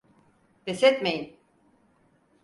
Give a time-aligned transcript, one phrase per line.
[0.65, 1.37] Pes etmeyin.